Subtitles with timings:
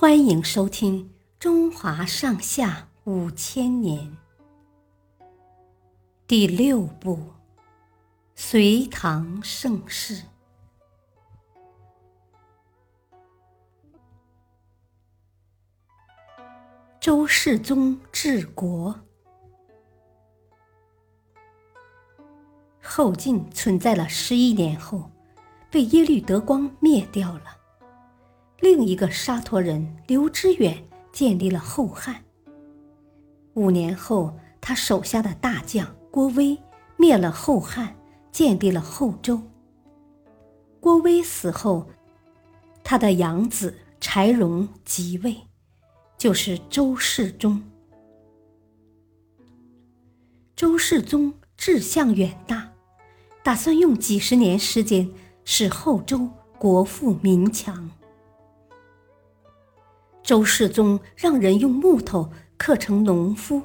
[0.00, 1.06] 欢迎收听
[1.40, 4.16] 《中华上下五千年》
[6.24, 7.16] 第六部
[8.36, 10.14] 《隋唐盛世》。
[17.00, 18.94] 周世宗治国，
[22.80, 25.10] 后晋存在了十一年后，
[25.68, 27.58] 被耶律德光灭掉了。
[28.60, 32.24] 另一个沙陀人刘知远建立了后汉。
[33.54, 36.58] 五年后，他手下的大将郭威
[36.96, 37.96] 灭了后汉，
[38.32, 39.40] 建立了后周。
[40.80, 41.88] 郭威死后，
[42.82, 45.36] 他的养子柴荣即位，
[46.16, 47.62] 就是周世宗。
[50.56, 52.72] 周世宗志向远大，
[53.44, 55.08] 打算用几十年时间
[55.44, 57.90] 使后周国富民强。
[60.28, 63.62] 周世宗让人用木头刻成农夫、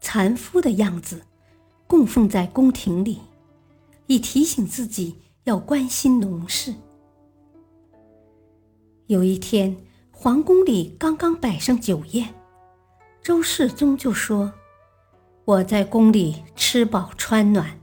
[0.00, 1.22] 残夫的样子，
[1.86, 3.20] 供奉在宫廷里，
[4.08, 6.74] 以提醒自己要关心农事。
[9.06, 9.76] 有一天，
[10.10, 12.34] 皇宫里刚刚摆上酒宴，
[13.22, 14.52] 周世宗就说
[15.46, 17.78] ：“我在宫里吃饱穿暖，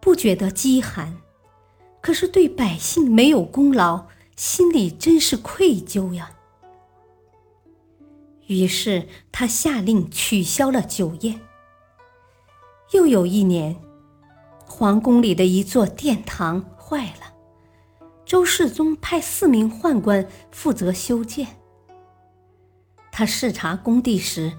[0.00, 1.14] 不觉得饥寒，
[2.00, 6.30] 可是对百姓没有功劳，心里真是愧疚呀。”
[8.46, 11.40] 于是他下令取消了酒宴。
[12.92, 13.76] 又有一年，
[14.64, 17.34] 皇宫里的一座殿堂坏了，
[18.24, 21.46] 周世宗派四名宦官负责修建。
[23.10, 24.52] 他视察工地时，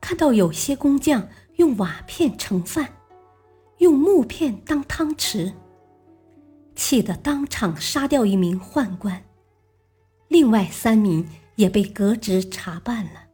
[0.00, 2.92] 看到有些工匠用瓦片盛饭，
[3.78, 5.54] 用木片当汤匙，
[6.74, 9.24] 气得当场杀掉一名宦官，
[10.28, 11.26] 另外三名。
[11.56, 13.24] 也被革职查办了。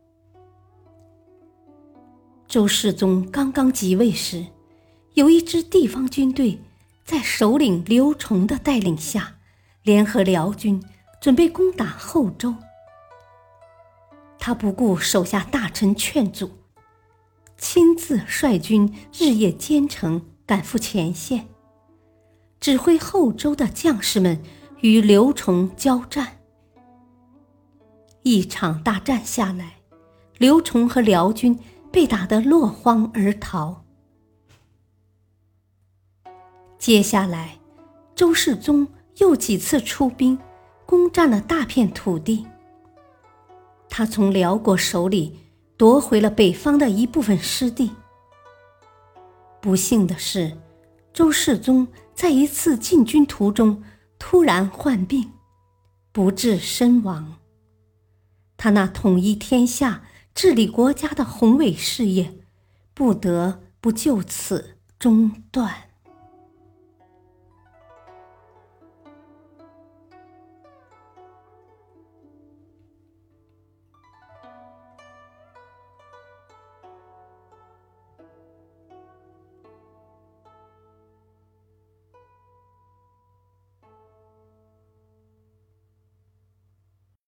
[2.47, 4.47] 周世宗刚刚即位时，
[5.15, 6.61] 有一支地方军队
[7.05, 9.37] 在首领刘崇的带领下，
[9.83, 10.83] 联合辽军，
[11.21, 12.55] 准备攻打后周。
[14.39, 16.51] 他不顾手下大臣劝阻，
[17.57, 21.47] 亲自率军日夜兼程赶赴前线，
[22.59, 24.43] 指挥后周的将士们
[24.81, 26.40] 与刘崇交战。
[28.23, 29.77] 一场大战下来，
[30.37, 31.59] 刘崇和辽军
[31.91, 33.85] 被打得落荒而逃。
[36.79, 37.59] 接下来，
[38.15, 38.87] 周世宗
[39.17, 40.39] 又几次出兵，
[40.85, 42.47] 攻占了大片土地。
[43.89, 45.39] 他从辽国手里
[45.77, 47.91] 夺回了北方的一部分失地。
[49.61, 50.57] 不幸的是，
[51.13, 53.83] 周世宗在一次进军途中
[54.19, 55.33] 突然患病，
[56.13, 57.40] 不治身亡。
[58.63, 60.03] 他那统一天下、
[60.35, 62.35] 治理国家的宏伟事业，
[62.93, 65.90] 不得不就此中断。